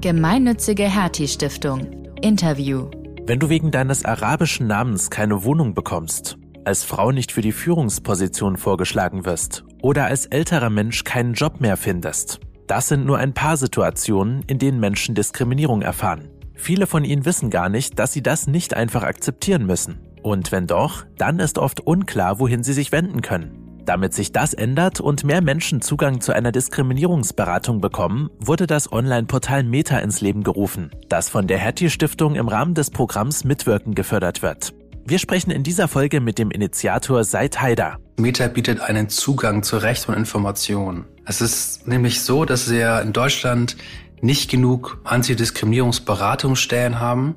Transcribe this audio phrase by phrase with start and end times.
[0.00, 1.86] Gemeinnützige Hertie Stiftung.
[2.22, 2.88] Interview.
[3.26, 8.56] Wenn du wegen deines arabischen Namens keine Wohnung bekommst, als Frau nicht für die Führungsposition
[8.56, 13.58] vorgeschlagen wirst oder als älterer Mensch keinen Job mehr findest, das sind nur ein paar
[13.58, 16.30] Situationen, in denen Menschen Diskriminierung erfahren.
[16.54, 20.00] Viele von ihnen wissen gar nicht, dass sie das nicht einfach akzeptieren müssen.
[20.22, 23.69] Und wenn doch, dann ist oft unklar, wohin sie sich wenden können.
[23.84, 29.64] Damit sich das ändert und mehr Menschen Zugang zu einer Diskriminierungsberatung bekommen, wurde das Online-Portal
[29.64, 34.42] Meta ins Leben gerufen, das von der Hattie Stiftung im Rahmen des Programms Mitwirken gefördert
[34.42, 34.74] wird.
[35.06, 37.96] Wir sprechen in dieser Folge mit dem Initiator Seid Haider.
[38.18, 41.06] Meta bietet einen Zugang zu Recht und Information.
[41.24, 43.76] Es ist nämlich so, dass wir in Deutschland
[44.20, 47.36] nicht genug Antidiskriminierungsberatungsstellen haben,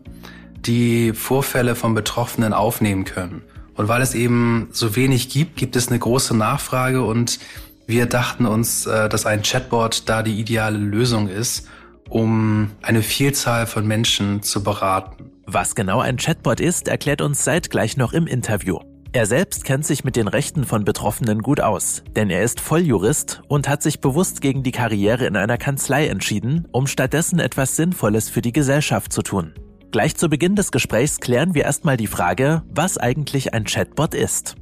[0.66, 3.44] die Vorfälle von Betroffenen aufnehmen können.
[3.76, 7.40] Und weil es eben so wenig gibt, gibt es eine große Nachfrage und
[7.88, 11.68] wir dachten uns, äh, dass ein Chatbot da die ideale Lösung ist,
[12.10, 15.32] um eine Vielzahl von Menschen zu beraten.
[15.46, 18.80] Was genau ein Chatbot ist, erklärt uns Seid gleich noch im Interview.
[19.16, 23.44] Er selbst kennt sich mit den Rechten von Betroffenen gut aus, denn er ist Volljurist
[23.48, 28.30] und hat sich bewusst gegen die Karriere in einer Kanzlei entschieden, um stattdessen etwas Sinnvolles
[28.30, 29.54] für die Gesellschaft zu tun.
[29.94, 34.56] Gleich zu Beginn des Gesprächs klären wir erstmal die Frage, was eigentlich ein Chatbot ist.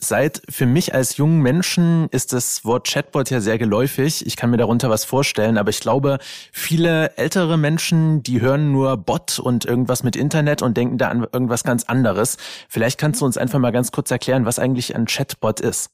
[0.00, 4.26] Seit für mich als jungen Menschen ist das Wort Chatbot ja sehr geläufig.
[4.26, 6.16] Ich kann mir darunter was vorstellen, aber ich glaube,
[6.50, 11.26] viele ältere Menschen, die hören nur Bot und irgendwas mit Internet und denken da an
[11.30, 12.38] irgendwas ganz anderes.
[12.70, 15.90] Vielleicht kannst du uns einfach mal ganz kurz erklären, was eigentlich ein Chatbot ist.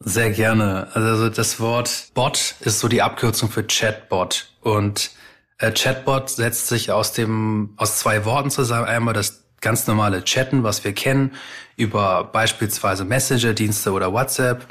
[0.00, 0.88] Sehr gerne.
[0.94, 5.10] Also das Wort Bot ist so die Abkürzung für Chatbot und
[5.58, 8.86] äh, Chatbot setzt sich aus dem, aus zwei Worten zusammen.
[8.86, 11.32] Einmal das ganz normale Chatten, was wir kennen,
[11.76, 14.66] über beispielsweise Messenger-Dienste oder WhatsApp.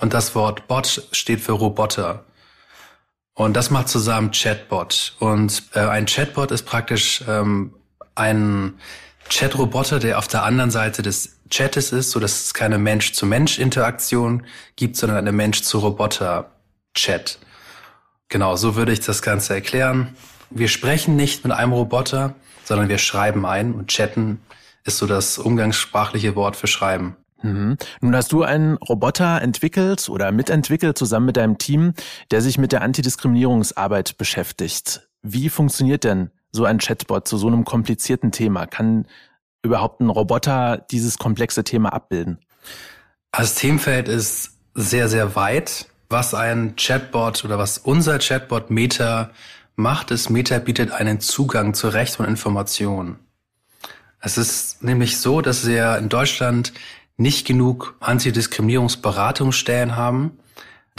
[0.00, 2.24] Und das Wort Bot steht für Roboter.
[3.34, 5.16] Und das macht zusammen Chatbot.
[5.18, 7.74] Und äh, ein Chatbot ist praktisch ähm,
[8.14, 8.74] ein
[9.30, 14.46] Chatroboter, der auf der anderen Seite des Chattes ist, so dass es keine Mensch-zu-Mensch-Interaktion
[14.76, 17.38] gibt, sondern eine Mensch-zu-Roboter-Chat.
[18.28, 20.14] Genau, so würde ich das Ganze erklären.
[20.54, 24.40] Wir sprechen nicht mit einem Roboter, sondern wir schreiben ein und chatten
[24.84, 27.16] ist so das umgangssprachliche Wort für schreiben.
[27.42, 27.76] Mhm.
[28.00, 31.94] Nun hast du einen Roboter entwickelt oder mitentwickelt zusammen mit deinem Team,
[32.30, 35.08] der sich mit der Antidiskriminierungsarbeit beschäftigt.
[35.22, 38.66] Wie funktioniert denn so ein Chatbot zu so einem komplizierten Thema?
[38.66, 39.06] Kann
[39.62, 42.38] überhaupt ein Roboter dieses komplexe Thema abbilden?
[43.32, 45.86] Das Themenfeld ist sehr, sehr weit.
[46.08, 49.30] Was ein Chatbot oder was unser Chatbot Meta
[49.76, 53.16] macht es, Meta bietet einen Zugang zu Recht und Information.
[54.20, 56.72] Es ist nämlich so, dass wir in Deutschland
[57.16, 60.38] nicht genug Antidiskriminierungsberatungsstellen haben,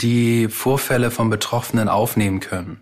[0.00, 2.80] die Vorfälle von Betroffenen aufnehmen können.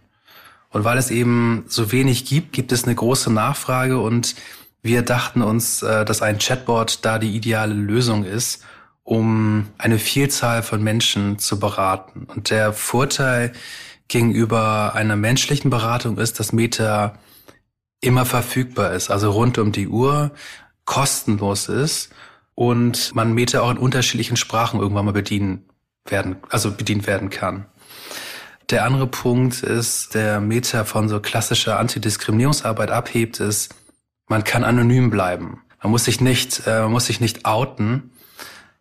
[0.71, 4.35] Und weil es eben so wenig gibt, gibt es eine große Nachfrage und
[4.83, 8.65] wir dachten uns, äh, dass ein Chatbot da die ideale Lösung ist,
[9.05, 12.27] um eine Vielzahl von Menschen zu beraten.
[12.27, 13.53] Und der Vorteil
[14.09, 17.19] gegenüber einer menschlichen Beratung ist, dass Meta
[18.01, 20.33] immer verfügbar ist, also rund um die Uhr,
[20.85, 22.11] kostenlos ist
[22.55, 25.65] und man Meta auch in unterschiedlichen Sprachen irgendwann mal bedienen
[26.05, 27.67] werden, also bedient werden kann.
[28.71, 33.75] Der andere Punkt ist, der Meta von so klassischer Antidiskriminierungsarbeit abhebt, ist,
[34.29, 35.63] man kann anonym bleiben.
[35.83, 38.13] Man muss sich nicht, äh, man muss sich nicht outen,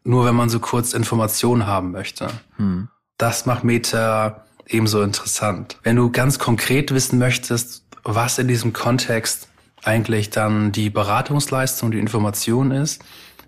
[0.04, 2.28] nur wenn man so kurz Informationen haben möchte.
[2.58, 2.88] Hm.
[3.18, 5.78] Das macht Meta ebenso interessant.
[5.84, 9.48] Wenn du ganz konkret wissen möchtest, was in diesem Kontext
[9.84, 13.04] eigentlich dann die Beratungsleistung, die Information ist,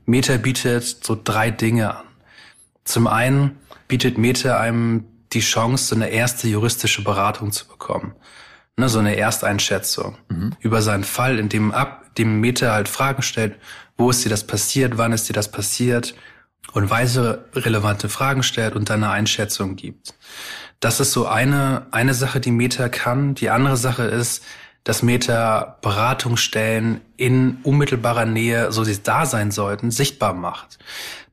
[0.06, 2.06] Meta bietet so drei Dinge an.
[2.84, 3.58] Zum einen
[3.88, 8.14] bietet Meta einem die Chance, so eine erste juristische Beratung zu bekommen.
[8.76, 10.56] Ne, so eine Ersteinschätzung mhm.
[10.60, 13.56] über seinen Fall, in dem ab, dem Meta halt Fragen stellt,
[13.98, 16.16] wo ist dir das passiert, wann ist dir das passiert
[16.72, 20.16] und weitere relevante Fragen stellt und dann eine Einschätzung gibt.
[20.84, 23.36] Das ist so eine, eine Sache, die Meta kann.
[23.36, 24.44] Die andere Sache ist,
[24.84, 30.80] dass Meta Beratungsstellen in unmittelbarer Nähe, so sie da sein sollten, sichtbar macht.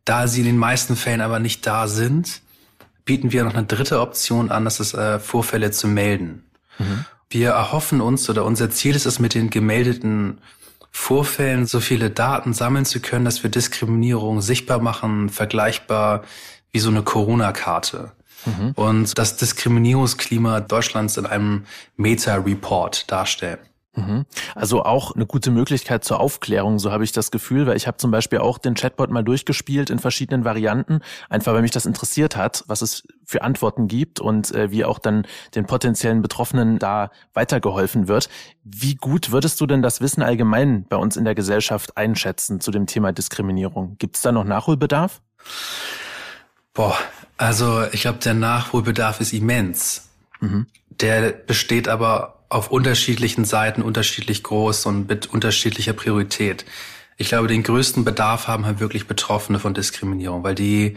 [0.04, 2.42] Da sie in den meisten Fällen aber nicht da sind,
[3.04, 6.44] bieten wir noch eine dritte Option an, das ist äh, Vorfälle zu melden.
[6.78, 7.04] Mhm.
[7.28, 10.38] Wir erhoffen uns oder unser Ziel ist es, mit den gemeldeten
[10.92, 16.22] Vorfällen so viele Daten sammeln zu können, dass wir Diskriminierung sichtbar machen, vergleichbar
[16.70, 18.12] wie so eine Corona-Karte
[18.46, 18.72] mhm.
[18.76, 21.64] und das Diskriminierungsklima Deutschlands in einem
[21.96, 23.58] Meta-Report darstellen.
[23.96, 24.24] Mhm.
[24.54, 27.96] Also auch eine gute Möglichkeit zur Aufklärung, so habe ich das Gefühl, weil ich habe
[27.96, 32.36] zum Beispiel auch den Chatbot mal durchgespielt in verschiedenen Varianten, einfach weil mich das interessiert
[32.36, 35.26] hat, was es für Antworten gibt und äh, wie auch dann
[35.56, 38.28] den potenziellen Betroffenen da weitergeholfen wird.
[38.62, 42.70] Wie gut würdest du denn das Wissen allgemein bei uns in der Gesellschaft einschätzen zu
[42.70, 43.96] dem Thema Diskriminierung?
[43.98, 45.20] Gibt es da noch Nachholbedarf?
[46.74, 46.96] Boah,
[47.36, 50.08] also ich glaube, der Nachholbedarf ist immens.
[50.40, 50.66] Mhm.
[50.88, 56.64] Der besteht aber auf unterschiedlichen Seiten unterschiedlich groß und mit unterschiedlicher Priorität.
[57.16, 60.96] Ich glaube, den größten Bedarf haben halt wirklich Betroffene von Diskriminierung, weil die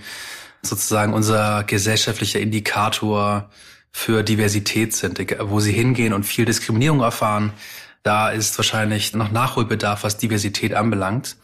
[0.61, 3.49] sozusagen unser gesellschaftlicher Indikator
[3.91, 7.53] für Diversität sind, wo sie hingehen und viel Diskriminierung erfahren.
[8.01, 11.37] Da ist wahrscheinlich noch Nachholbedarf, was Diversität anbelangt.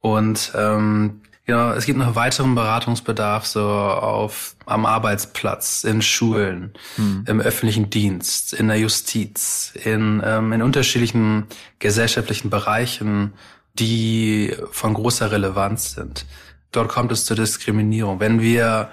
[0.00, 7.24] Und ähm, ja, es gibt noch weiteren Beratungsbedarf so auf am Arbeitsplatz, in Schulen, hm.
[7.26, 11.46] im öffentlichen Dienst, in der Justiz, in, ähm, in unterschiedlichen
[11.80, 13.32] gesellschaftlichen Bereichen,
[13.74, 16.26] die von großer Relevanz sind.
[16.70, 18.20] Dort kommt es zur Diskriminierung.
[18.20, 18.90] Wenn wir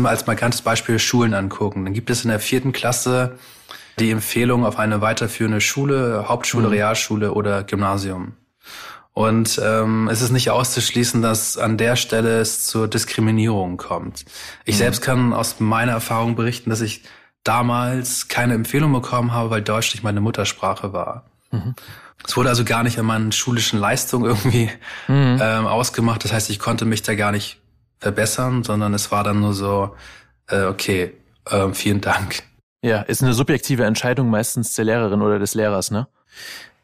[0.00, 3.38] als markantes Beispiel Schulen angucken, dann gibt es in der vierten Klasse
[3.98, 6.72] die Empfehlung auf eine weiterführende Schule, Hauptschule, hm.
[6.72, 8.34] Realschule oder Gymnasium.
[9.12, 14.24] Und ähm, es ist nicht auszuschließen, dass an der Stelle es zur Diskriminierung kommt.
[14.64, 14.78] Ich mhm.
[14.78, 17.02] selbst kann aus meiner Erfahrung berichten, dass ich
[17.42, 21.24] damals keine Empfehlung bekommen habe, weil Deutsch nicht meine Muttersprache war.
[21.50, 21.74] Mhm.
[22.26, 24.70] Es wurde also gar nicht an meinen schulischen Leistungen irgendwie
[25.08, 25.38] mhm.
[25.40, 26.22] ähm, ausgemacht.
[26.24, 27.60] Das heißt, ich konnte mich da gar nicht
[27.98, 29.96] verbessern, sondern es war dann nur so,
[30.48, 31.14] äh, okay,
[31.46, 32.42] äh, vielen Dank.
[32.82, 36.06] Ja, ist eine subjektive Entscheidung meistens der Lehrerin oder des Lehrers, ne?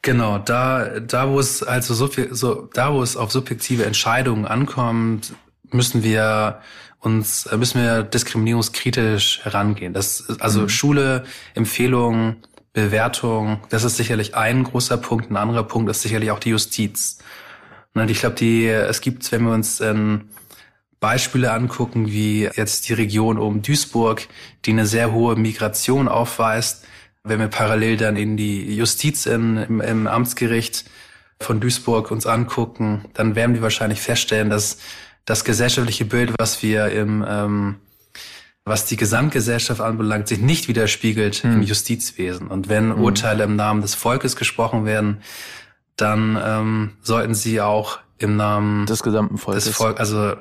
[0.05, 4.45] Genau, da, da wo es also so viel, so, da wo es auf subjektive Entscheidungen
[4.45, 5.33] ankommt,
[5.71, 6.61] müssen wir
[7.01, 9.95] uns, äh, müssen wir diskriminierungskritisch herangehen.
[9.95, 10.69] Das, also mhm.
[10.69, 11.25] Schule,
[11.55, 12.37] Empfehlungen,
[12.75, 15.31] Bewertung, das ist sicherlich ein großer Punkt.
[15.31, 17.17] Ein anderer Punkt ist sicherlich auch die Justiz.
[17.95, 20.29] Und ich glaube, die, es gibt, wenn wir uns ähm,
[21.01, 24.29] Beispiele angucken, wie jetzt die Region um Duisburg,
[24.67, 26.85] die eine sehr hohe Migration aufweist,
[27.25, 30.85] wenn wir parallel dann in die Justiz in, im, im Amtsgericht
[31.41, 34.79] von Duisburg uns angucken, dann werden wir wahrscheinlich feststellen, dass
[35.25, 37.77] das gesellschaftliche Bild, was wir im ähm,
[38.67, 41.53] was die Gesamtgesellschaft anbelangt, sich nicht widerspiegelt hm.
[41.53, 42.49] im Justizwesen.
[42.49, 43.03] Und wenn hm.
[43.03, 45.21] Urteile im Namen des Volkes gesprochen werden,
[45.97, 49.65] dann ähm, sollten sie auch im Namen des gesamten Volkes.
[49.65, 50.35] Des Volk, also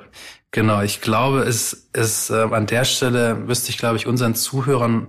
[0.52, 5.08] genau, ich glaube, es ist äh, an der Stelle müsste ich, glaube ich, unseren Zuhörern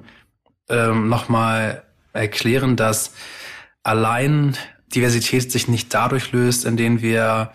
[0.70, 1.84] ähm, nochmal
[2.14, 3.14] erklären, dass
[3.84, 4.58] allein
[4.94, 7.52] Diversität sich nicht dadurch löst, indem wir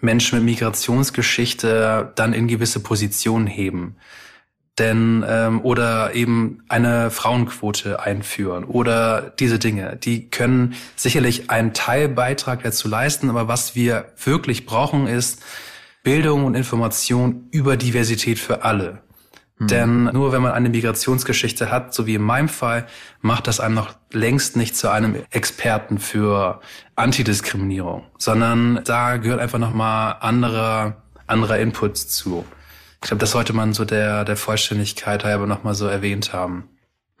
[0.00, 3.96] Menschen mit Migrationsgeschichte dann in gewisse Positionen heben.
[4.78, 12.62] Denn ähm, oder eben eine Frauenquote einführen oder diese Dinge, die können sicherlich einen Teilbeitrag
[12.62, 15.42] dazu leisten, aber was wir wirklich brauchen ist
[16.04, 19.02] Bildung und Information über Diversität für alle.
[19.58, 19.66] Mhm.
[19.66, 22.86] Denn nur wenn man eine Migrationsgeschichte hat, so wie in meinem Fall,
[23.20, 26.60] macht das einem noch längst nicht zu einem Experten für
[26.96, 32.44] Antidiskriminierung, sondern da gehört einfach nochmal anderer, anderer Inputs zu.
[33.02, 36.68] Ich glaube, das sollte man so der, der Vollständigkeit halber nochmal so erwähnt haben.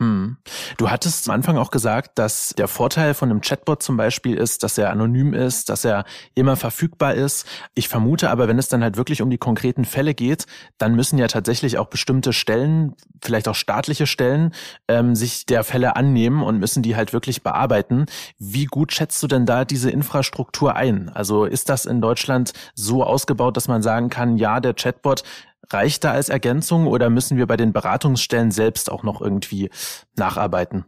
[0.00, 0.36] Hm.
[0.76, 4.62] Du hattest am Anfang auch gesagt, dass der Vorteil von einem Chatbot zum Beispiel ist,
[4.62, 6.04] dass er anonym ist, dass er
[6.36, 7.46] immer verfügbar ist.
[7.74, 10.46] Ich vermute aber, wenn es dann halt wirklich um die konkreten Fälle geht,
[10.78, 14.54] dann müssen ja tatsächlich auch bestimmte Stellen, vielleicht auch staatliche Stellen,
[14.86, 18.06] ähm, sich der Fälle annehmen und müssen die halt wirklich bearbeiten.
[18.38, 21.08] Wie gut schätzt du denn da diese Infrastruktur ein?
[21.08, 25.24] Also ist das in Deutschland so ausgebaut, dass man sagen kann, ja, der Chatbot
[25.70, 29.70] reicht da als Ergänzung oder müssen wir bei den Beratungsstellen selbst auch noch irgendwie
[30.16, 30.84] nacharbeiten?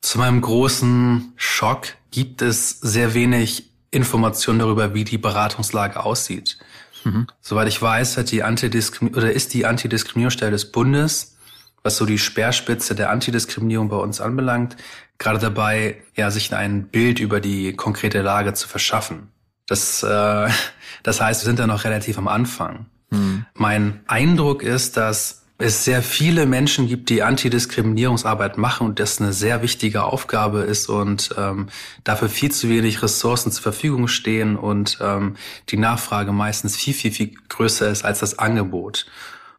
[0.00, 6.58] Zu meinem großen Schock gibt es sehr wenig Informationen darüber, wie die Beratungslage aussieht.
[7.04, 7.26] Mhm.
[7.40, 11.36] Soweit ich weiß, hat die Antidiskrim oder ist die Antidiskriminierungsstelle des Bundes,
[11.82, 14.76] was so die Speerspitze der Antidiskriminierung bei uns anbelangt,
[15.18, 19.30] gerade dabei, ja, sich ein Bild über die konkrete Lage zu verschaffen.
[19.66, 20.48] Das, äh,
[21.02, 22.86] das heißt, wir sind da noch relativ am Anfang.
[23.10, 23.46] Mhm.
[23.54, 29.32] Mein Eindruck ist, dass es sehr viele Menschen gibt, die Antidiskriminierungsarbeit machen und das eine
[29.34, 31.68] sehr wichtige Aufgabe ist und ähm,
[32.02, 35.36] dafür viel zu wenig Ressourcen zur Verfügung stehen und ähm,
[35.68, 39.06] die Nachfrage meistens viel, viel, viel größer ist als das Angebot.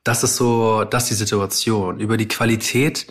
[0.03, 1.99] Das ist so, das ist die Situation.
[1.99, 3.05] Über die Qualität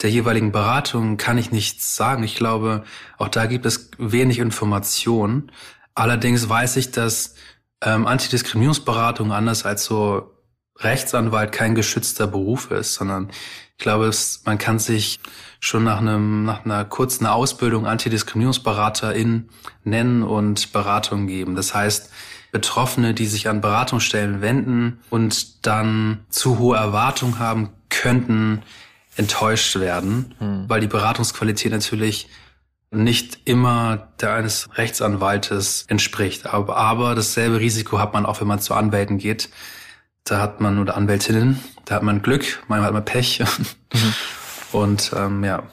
[0.00, 2.22] der jeweiligen Beratungen kann ich nichts sagen.
[2.22, 2.84] Ich glaube,
[3.18, 5.52] auch da gibt es wenig Information.
[5.94, 7.34] Allerdings weiß ich, dass
[7.82, 10.30] ähm, Antidiskriminierungsberatung anders als so
[10.78, 13.30] Rechtsanwalt kein geschützter Beruf ist, sondern
[13.76, 15.20] ich glaube, es, man kann sich
[15.58, 19.48] schon nach einem nach einer kurzen Ausbildung Antidiskriminierungsberaterin
[19.84, 21.54] nennen und Beratung geben.
[21.54, 22.10] Das heißt,
[22.52, 28.62] Betroffene, die sich an Beratungsstellen wenden und dann zu hohe Erwartungen haben, könnten
[29.16, 30.64] enttäuscht werden, hm.
[30.68, 32.28] weil die Beratungsqualität natürlich
[32.90, 36.46] nicht immer der eines Rechtsanwaltes entspricht.
[36.46, 39.48] Aber, aber dasselbe Risiko hat man auch, wenn man zu Anwälten geht.
[40.24, 43.40] Da hat man oder Anwältinnen, da hat man Glück, manchmal hat man Pech.
[43.40, 44.14] Mhm.
[44.72, 45.64] Und ähm, ja.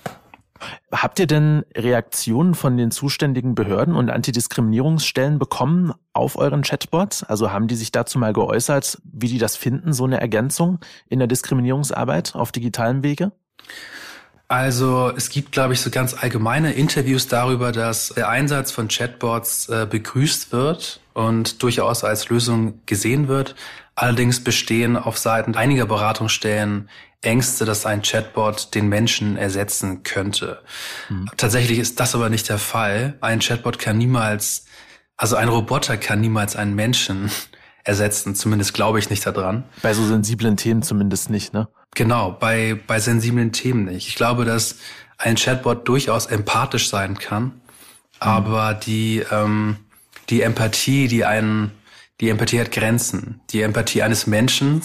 [0.91, 7.23] Habt ihr denn Reaktionen von den zuständigen Behörden und Antidiskriminierungsstellen bekommen auf euren Chatbots?
[7.23, 11.19] Also haben die sich dazu mal geäußert, wie die das finden, so eine Ergänzung in
[11.19, 13.33] der Diskriminierungsarbeit auf digitalem Wege?
[14.49, 19.67] Also es gibt, glaube ich, so ganz allgemeine Interviews darüber, dass der Einsatz von Chatbots
[19.67, 23.55] äh, begrüßt wird und durchaus als Lösung gesehen wird.
[23.95, 26.89] Allerdings bestehen auf Seiten einiger Beratungsstellen
[27.21, 30.61] Ängste, dass ein Chatbot den Menschen ersetzen könnte.
[31.09, 31.29] Mhm.
[31.35, 33.17] Tatsächlich ist das aber nicht der Fall.
[33.21, 34.65] Ein Chatbot kann niemals,
[35.17, 37.31] also ein Roboter kann niemals einen Menschen
[37.87, 38.35] ersetzen.
[38.35, 39.63] Zumindest glaube ich nicht daran.
[39.81, 41.67] Bei so sensiblen Themen zumindest nicht, ne?
[41.95, 44.07] Genau, bei, bei sensiblen Themen nicht.
[44.07, 44.75] Ich glaube, dass
[45.17, 47.51] ein Chatbot durchaus empathisch sein kann, mhm.
[48.19, 49.77] aber die, ähm,
[50.29, 51.71] die Empathie, die einen,
[52.19, 53.41] die Empathie hat Grenzen.
[53.51, 54.81] Die Empathie eines Menschen,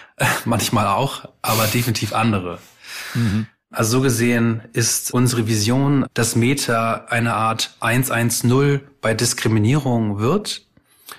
[0.44, 2.58] manchmal auch, aber definitiv andere.
[3.14, 3.46] Mhm.
[3.70, 10.65] Also so gesehen ist unsere Vision, dass Meta eine Art 110 bei Diskriminierung wird,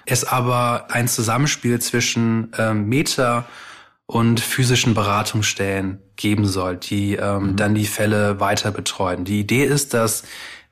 [0.06, 3.46] es aber ein Zusammenspiel zwischen ähm, Meta
[4.06, 7.56] und physischen Beratungsstellen geben soll, die ähm, mhm.
[7.58, 9.26] dann die Fälle weiter betreuen.
[9.26, 10.24] Die Idee ist, dass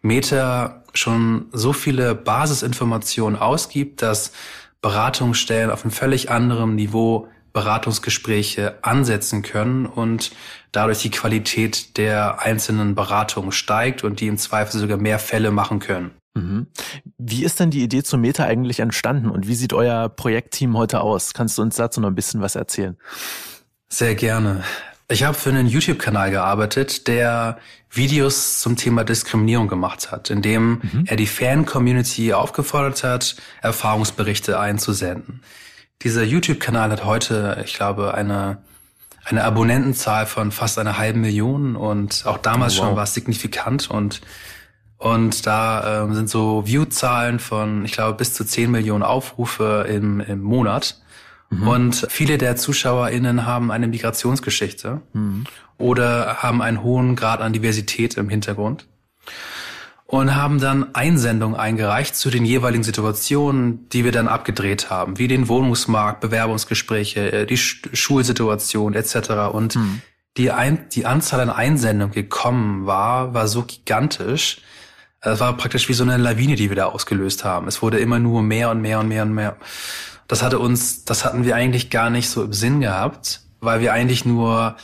[0.02, 4.32] Meta schon so viele Basisinformationen ausgibt, dass
[4.82, 10.32] Beratungsstellen auf einem völlig anderen Niveau Beratungsgespräche ansetzen können und
[10.72, 15.80] dadurch die Qualität der einzelnen Beratungen steigt und die im Zweifel sogar mehr Fälle machen
[15.80, 16.12] können.
[16.36, 16.68] Mhm.
[17.18, 21.02] Wie ist denn die Idee zu Meta eigentlich entstanden und wie sieht euer Projektteam heute
[21.02, 21.34] aus?
[21.34, 22.98] Kannst du uns dazu noch ein bisschen was erzählen?
[23.90, 24.64] Sehr gerne.
[25.08, 27.60] Ich habe für einen YouTube-Kanal gearbeitet, der
[27.92, 31.04] Videos zum Thema Diskriminierung gemacht hat, indem mhm.
[31.06, 35.42] er die Fan-Community aufgefordert hat, Erfahrungsberichte einzusenden.
[36.02, 38.58] Dieser YouTube-Kanal hat heute, ich glaube, eine
[39.26, 42.86] eine Abonnentenzahl von fast einer halben Million und auch damals oh, wow.
[42.86, 44.22] schon war es signifikant und
[45.06, 50.20] und da ähm, sind so View-Zahlen von, ich glaube, bis zu 10 Millionen Aufrufe im,
[50.20, 51.00] im Monat.
[51.52, 51.68] Mhm.
[51.68, 55.44] Und viele der ZuschauerInnen haben eine Migrationsgeschichte mhm.
[55.78, 58.88] oder haben einen hohen Grad an Diversität im Hintergrund
[60.08, 65.28] und haben dann Einsendungen eingereicht zu den jeweiligen Situationen, die wir dann abgedreht haben, wie
[65.28, 69.52] den Wohnungsmarkt, Bewerbungsgespräche, äh, die Schulsituation etc.
[69.52, 70.02] Und mhm.
[70.38, 74.62] die, Ein die Anzahl an Einsendungen gekommen war, war so gigantisch,
[75.34, 77.68] es war praktisch wie so eine Lawine, die wir da ausgelöst haben.
[77.68, 79.58] Es wurde immer nur mehr und mehr und mehr und mehr.
[80.28, 83.94] Das hatte uns, das hatten wir eigentlich gar nicht so im Sinn gehabt, weil wir
[83.94, 84.76] eigentlich nur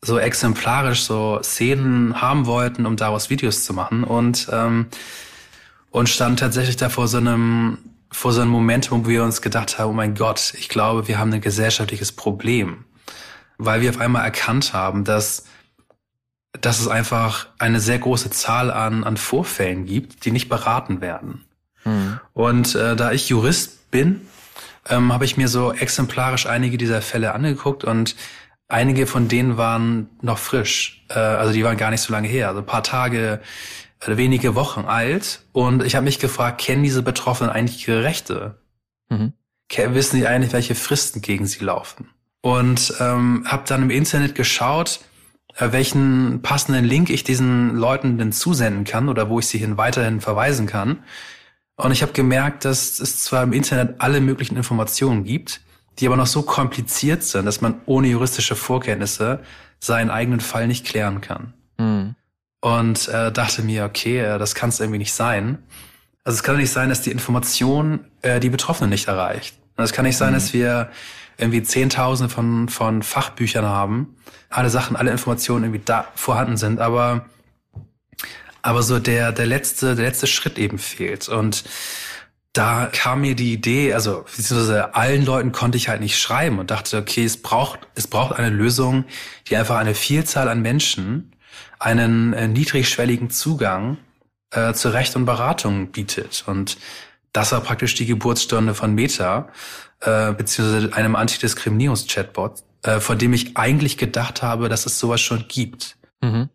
[0.00, 4.86] so exemplarisch so Szenen haben wollten, um daraus Videos zu machen und ähm,
[5.90, 7.78] und stand tatsächlich da vor so einem
[8.10, 11.18] vor so einem Moment, wo wir uns gedacht haben, oh mein Gott, ich glaube, wir
[11.18, 12.84] haben ein gesellschaftliches Problem,
[13.58, 15.44] weil wir auf einmal erkannt haben, dass
[16.60, 21.44] dass es einfach eine sehr große Zahl an, an Vorfällen gibt, die nicht beraten werden.
[21.84, 22.20] Mhm.
[22.34, 24.22] Und äh, da ich Jurist bin,
[24.88, 28.16] ähm, habe ich mir so exemplarisch einige dieser Fälle angeguckt und
[28.68, 31.04] einige von denen waren noch frisch.
[31.08, 33.40] Äh, also die waren gar nicht so lange her, also ein paar Tage,
[34.00, 35.42] äh, wenige Wochen alt.
[35.52, 38.58] Und ich habe mich gefragt, kennen diese Betroffenen eigentlich ihre Rechte?
[39.08, 39.32] Mhm.
[39.70, 42.08] Wissen die eigentlich, welche Fristen gegen sie laufen?
[42.40, 45.00] Und ähm, habe dann im Internet geschaut,
[45.58, 50.20] welchen passenden Link ich diesen Leuten denn zusenden kann oder wo ich sie hin weiterhin
[50.20, 51.02] verweisen kann.
[51.76, 55.60] Und ich habe gemerkt, dass es zwar im Internet alle möglichen Informationen gibt,
[55.98, 59.40] die aber noch so kompliziert sind, dass man ohne juristische Vorkenntnisse
[59.80, 61.54] seinen eigenen Fall nicht klären kann.
[61.78, 62.14] Mhm.
[62.60, 65.58] Und äh, dachte mir, okay, äh, das kann es irgendwie nicht sein.
[66.24, 69.56] Also es kann nicht sein, dass die Information äh, die Betroffenen nicht erreicht.
[69.76, 70.34] Und es kann nicht sein, mhm.
[70.34, 70.90] dass wir
[71.38, 74.16] irgendwie Zehntausende von, von Fachbüchern haben,
[74.50, 77.26] alle Sachen, alle Informationen irgendwie da vorhanden sind, aber,
[78.60, 81.28] aber so der, der letzte, der letzte Schritt eben fehlt.
[81.28, 81.64] Und
[82.52, 86.72] da kam mir die Idee, also beziehungsweise allen Leuten konnte ich halt nicht schreiben und
[86.72, 89.04] dachte, okay, es braucht, es braucht eine Lösung,
[89.48, 91.32] die einfach eine Vielzahl an Menschen
[91.78, 93.98] einen äh, niedrigschwelligen Zugang
[94.50, 96.42] äh, zu Recht und Beratung bietet.
[96.46, 96.78] Und
[97.32, 99.48] das war praktisch die Geburtsstunde von Meta,
[100.00, 105.46] äh, beziehungsweise einem Antidiskriminierungs-Chatbot, äh, von dem ich eigentlich gedacht habe, dass es sowas schon
[105.48, 105.96] gibt.
[106.20, 106.48] Mhm.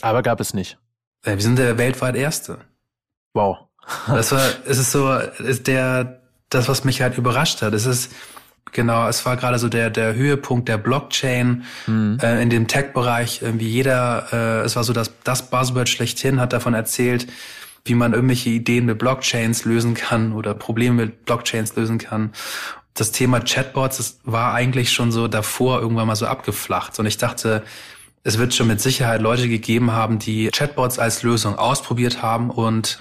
[0.00, 0.78] Aber gab es nicht.
[1.26, 2.58] Ja, wir sind der weltweit Erste.
[3.34, 3.58] Wow.
[4.06, 7.74] das war, es ist so, ist der, das, was mich halt überrascht hat.
[7.74, 8.12] Es ist,
[8.72, 12.18] genau, es war gerade so der, der Höhepunkt der Blockchain mhm.
[12.22, 13.42] äh, in dem Tech-Bereich.
[13.42, 17.26] Irgendwie jeder, äh, es war so das, das Buzzword schlechthin, hat davon erzählt,
[17.84, 22.32] wie man irgendwelche Ideen mit Blockchains lösen kann oder Probleme mit Blockchains lösen kann.
[22.94, 26.98] Das Thema Chatbots das war eigentlich schon so davor irgendwann mal so abgeflacht.
[26.98, 27.62] Und ich dachte,
[28.22, 32.98] es wird schon mit Sicherheit Leute gegeben haben, die Chatbots als Lösung ausprobiert haben und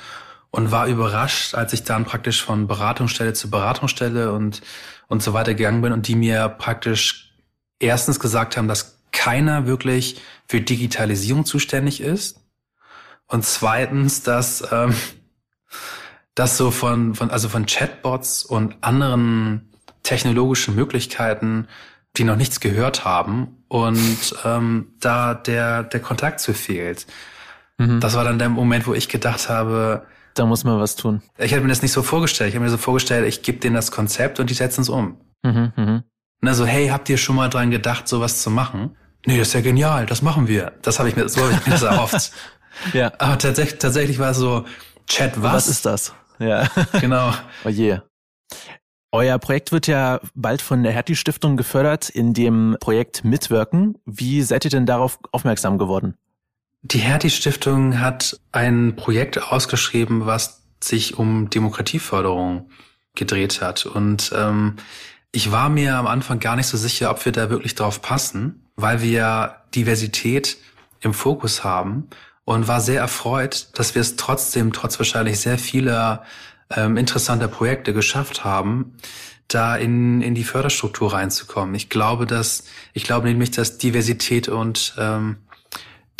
[0.51, 4.61] und war überrascht, als ich dann praktisch von Beratungsstelle zu Beratungsstelle und
[5.07, 7.31] und so weiter gegangen bin und die mir praktisch
[7.79, 12.38] erstens gesagt haben, dass keiner wirklich für Digitalisierung zuständig ist
[13.29, 14.93] und zweitens, dass ähm,
[16.35, 19.69] dass so von von also von Chatbots und anderen
[20.03, 21.67] technologischen Möglichkeiten,
[22.17, 27.05] die noch nichts gehört haben und ähm, da der, der Kontakt zu fehlt.
[27.77, 27.99] Mhm.
[27.99, 30.05] Das war dann der Moment, wo ich gedacht habe,
[30.35, 31.21] da muss man was tun.
[31.37, 32.49] Ich hätte mir das nicht so vorgestellt.
[32.49, 35.19] Ich habe mir so vorgestellt, ich gebe denen das Konzept und die setzen es um.
[35.43, 36.03] Mhm, mh.
[36.41, 38.95] Na so, hey, habt ihr schon mal dran gedacht, sowas zu machen?
[39.25, 40.71] Nee, das ist ja genial, das machen wir.
[40.81, 42.31] Das habe ich mir, so habe ich mir das erhofft.
[42.93, 43.11] ja.
[43.17, 44.65] Aber tatsächlich, tatsächlich war es so,
[45.07, 45.53] Chat was?
[45.53, 46.13] Was ist das?
[46.39, 46.69] Ja.
[46.99, 47.33] Genau.
[47.65, 47.99] oh je.
[49.11, 53.97] Euer Projekt wird ja bald von der Hertie Stiftung gefördert, in dem Projekt Mitwirken.
[54.05, 56.15] Wie seid ihr denn darauf aufmerksam geworden?
[56.83, 62.69] Die Hertie Stiftung hat ein Projekt ausgeschrieben, was sich um Demokratieförderung
[63.15, 63.87] gedreht hat.
[63.87, 64.75] Und ähm,
[65.31, 68.67] ich war mir am Anfang gar nicht so sicher, ob wir da wirklich drauf passen,
[68.75, 70.57] weil wir Diversität
[71.01, 72.09] im Fokus haben
[72.49, 76.23] und war sehr erfreut, dass wir es trotzdem, trotz wahrscheinlich sehr vieler
[76.75, 78.97] ähm, interessanter Projekte geschafft haben,
[79.47, 81.75] da in, in die Förderstruktur reinzukommen.
[81.75, 82.63] Ich glaube, dass,
[82.93, 85.37] ich glaube nämlich, dass Diversität und ähm,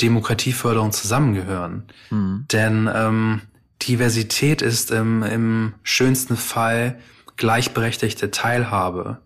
[0.02, 1.86] Demokratieförderung zusammengehören.
[2.12, 2.46] Mhm.
[2.52, 3.42] Denn ähm,
[3.82, 7.00] Diversität ist im, im schönsten Fall
[7.38, 9.18] gleichberechtigte Teilhabe.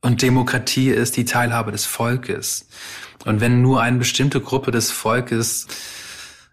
[0.00, 2.68] Und Demokratie ist die Teilhabe des Volkes.
[3.24, 5.66] Und wenn nur eine bestimmte Gruppe des Volkes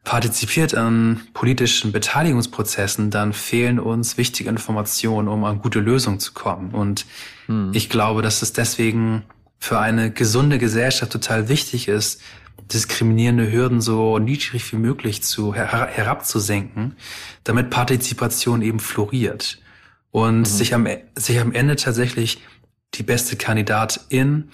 [0.03, 6.71] partizipiert an politischen Beteiligungsprozessen, dann fehlen uns wichtige Informationen, um an gute Lösungen zu kommen.
[6.71, 7.05] Und
[7.45, 7.71] hm.
[7.73, 9.23] ich glaube, dass es deswegen
[9.59, 12.21] für eine gesunde Gesellschaft total wichtig ist,
[12.71, 16.97] diskriminierende Hürden so niedrig wie möglich zu her herabzusenken,
[17.43, 19.61] damit Partizipation eben floriert
[20.11, 20.45] und mhm.
[20.45, 22.41] sich am sich am Ende tatsächlich
[22.93, 24.49] die beste Kandidatin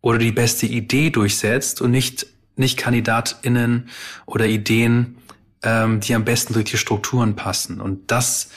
[0.00, 3.90] oder die beste Idee durchsetzt und nicht nicht KandidatInnen
[4.26, 5.18] oder Ideen,
[5.62, 7.80] ähm, die am besten durch die Strukturen passen.
[7.80, 8.48] Und das,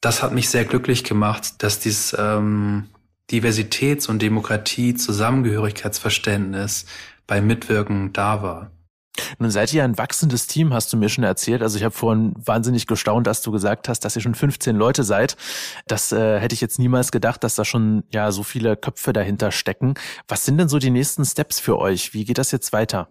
[0.00, 2.88] das hat mich sehr glücklich gemacht, dass dieses ähm,
[3.30, 6.86] Diversitäts- und Demokratie-Zusammengehörigkeitsverständnis
[7.26, 8.70] bei Mitwirken da war.
[9.38, 11.62] Nun seid ihr ein wachsendes Team, hast du mir schon erzählt.
[11.62, 15.04] Also ich habe vorhin wahnsinnig gestaunt, dass du gesagt hast, dass ihr schon 15 Leute
[15.04, 15.36] seid.
[15.86, 19.52] Das äh, hätte ich jetzt niemals gedacht, dass da schon ja so viele Köpfe dahinter
[19.52, 19.94] stecken.
[20.26, 22.12] Was sind denn so die nächsten Steps für euch?
[22.12, 23.08] Wie geht das jetzt weiter?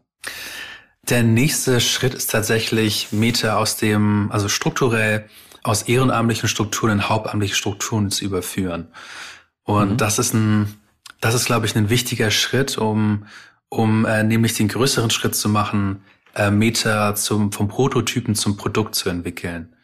[1.09, 5.27] Der nächste Schritt ist tatsächlich Meta aus dem, also strukturell
[5.63, 8.88] aus ehrenamtlichen Strukturen in hauptamtliche Strukturen zu überführen.
[9.63, 9.97] Und mhm.
[9.97, 10.77] das ist ein,
[11.21, 13.25] das ist, glaube ich, ein wichtiger Schritt, um,
[13.69, 16.03] um äh, nämlich den größeren Schritt zu machen,
[16.36, 19.75] äh, Meta zum, vom Prototypen zum Produkt zu entwickeln.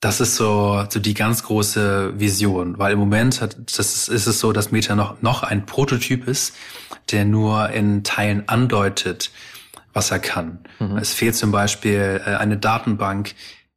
[0.00, 4.26] Das ist so, so die ganz große Vision, weil im Moment hat, das ist, ist
[4.26, 6.54] es so, dass Meta noch, noch ein Prototyp ist,
[7.10, 9.30] der nur in Teilen andeutet,
[9.96, 10.58] was er kann.
[10.78, 10.98] Mhm.
[10.98, 13.34] Es fehlt zum Beispiel äh, eine Datenbank,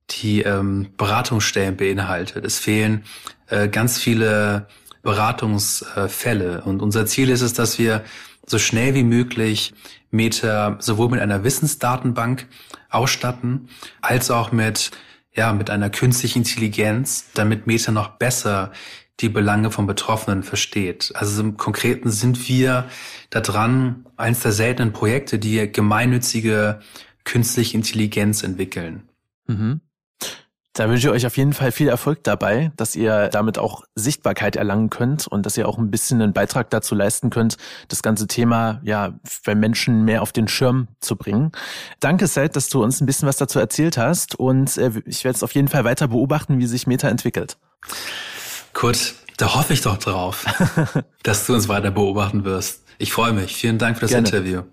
[0.10, 2.44] die ähm, Beratungsstellen beinhaltet.
[2.44, 3.06] Es fehlen
[3.48, 4.68] äh, ganz viele
[5.02, 6.62] Beratungsfälle.
[6.66, 8.04] Und unser Ziel ist es, dass wir
[8.46, 9.74] so schnell wie möglich
[10.12, 12.48] Meta sowohl mit einer Wissensdatenbank
[12.90, 13.70] ausstatten,
[14.02, 14.92] als auch mit,
[15.34, 18.74] ja, mit einer künstlichen Intelligenz, damit Meta noch besser
[19.20, 21.12] die Belange von Betroffenen versteht.
[21.16, 22.86] Also im Konkreten sind wir
[23.30, 26.80] da dran, eins der seltenen Projekte, die gemeinnützige
[27.26, 29.10] künstliche Intelligenz entwickeln.
[29.48, 29.82] Mhm.
[30.74, 34.56] Da wünsche ich euch auf jeden Fall viel Erfolg dabei, dass ihr damit auch Sichtbarkeit
[34.56, 37.58] erlangen könnt und dass ihr auch ein bisschen einen Beitrag dazu leisten könnt,
[37.90, 41.52] das ganze Thema ja bei Menschen mehr auf den Schirm zu bringen.
[42.00, 45.36] Danke, Seth, dass du uns ein bisschen was dazu erzählt hast und äh, ich werde
[45.36, 47.58] es auf jeden Fall weiter beobachten, wie sich Meta entwickelt.
[48.74, 50.46] Kurt, da hoffe ich doch drauf,
[51.24, 52.84] dass du uns weiter beobachten wirst.
[52.98, 53.56] Ich freue mich.
[53.56, 54.28] Vielen Dank für das Gerne.
[54.28, 54.64] Interview.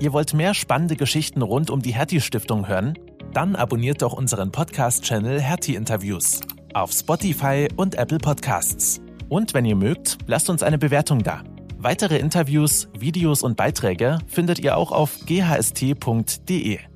[0.00, 2.98] Ihr wollt mehr spannende Geschichten rund um die Hertie Stiftung hören?
[3.32, 6.40] Dann abonniert doch unseren Podcast-Channel Hertie Interviews
[6.74, 9.00] auf Spotify und Apple Podcasts.
[9.28, 11.42] Und wenn ihr mögt, lasst uns eine Bewertung da.
[11.78, 16.89] Weitere Interviews, Videos und Beiträge findet ihr auch auf ghst.de.